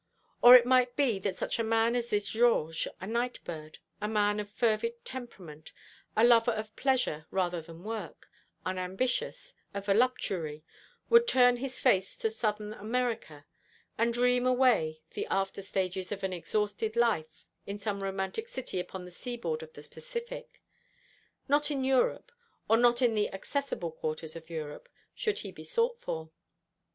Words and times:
Or 0.41 0.55
it 0.55 0.65
might 0.65 0.95
be 0.95 1.19
that 1.19 1.35
such 1.35 1.59
a 1.59 1.63
man 1.63 1.95
as 1.95 2.09
this 2.09 2.25
Georges 2.29 2.87
a 2.99 3.05
night 3.05 3.37
bird, 3.43 3.77
a 4.01 4.07
man 4.07 4.39
of 4.39 4.49
fervid 4.49 5.05
temperament, 5.05 5.71
a 6.17 6.23
lover 6.23 6.49
of 6.49 6.75
pleasure 6.75 7.27
rather 7.29 7.61
than 7.61 7.83
work, 7.83 8.27
unambitious, 8.65 9.53
a 9.75 9.81
voluptuary 9.81 10.63
would 11.11 11.27
turn 11.27 11.57
his 11.57 11.79
face 11.79 12.17
to 12.17 12.31
Southern 12.31 12.73
America, 12.73 13.45
and 13.95 14.11
dream 14.11 14.47
away 14.47 15.03
the 15.11 15.27
after 15.27 15.61
stages 15.61 16.11
of 16.11 16.23
an 16.23 16.33
exhausted 16.33 16.95
life 16.95 17.45
in 17.67 17.77
some 17.77 18.01
romantic 18.01 18.49
city 18.49 18.79
upon 18.79 19.05
the 19.05 19.11
Seaboard 19.11 19.61
of 19.61 19.71
the 19.73 19.83
Pacific. 19.87 20.63
Not 21.47 21.69
in 21.69 21.83
Europe 21.83 22.31
or 22.67 22.75
not 22.75 23.03
in 23.03 23.13
the 23.13 23.31
accessible 23.31 23.91
quarters 23.91 24.35
of 24.35 24.49
Europe 24.49 24.89
should 25.13 25.37
he 25.37 25.51
be 25.51 25.63
sought 25.63 26.01
for. 26.01 26.31